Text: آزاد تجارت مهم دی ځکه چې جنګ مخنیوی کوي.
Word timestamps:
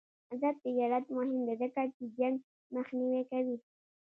آزاد 0.33 0.55
تجارت 0.65 1.05
مهم 1.15 1.39
دی 1.47 1.53
ځکه 1.61 1.81
چې 1.95 2.03
جنګ 2.17 2.35
مخنیوی 2.75 3.23
کوي. 3.31 3.57